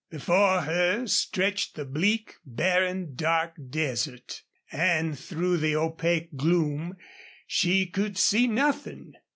Before 0.09 0.61
her 0.61 1.05
stretched 1.05 1.75
the 1.75 1.85
bleak, 1.85 2.33
barren, 2.43 3.13
dark 3.13 3.53
desert, 3.69 4.41
and 4.71 5.15
through 5.15 5.57
the 5.57 5.75
opaque 5.75 6.35
gloom 6.35 6.97
she 7.45 7.85
could 7.85 8.17
see 8.17 8.47
nothing. 8.47 9.13